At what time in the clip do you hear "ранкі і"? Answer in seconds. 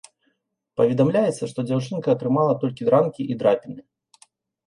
2.93-3.37